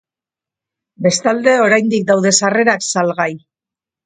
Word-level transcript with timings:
Bestalde, 1.07 1.53
oraindik 1.67 2.09
daude 2.09 2.33
sarrerak 2.41 2.89
salgai. 2.89 3.31